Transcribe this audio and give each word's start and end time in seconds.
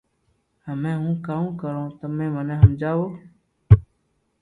ھمي 0.65 0.91
ھون 0.99 1.13
ڪاو 1.27 1.45
ڪارو 1.59 1.85
تمي 1.99 2.27
مني 2.35 2.55
ھمجاو 2.61 3.03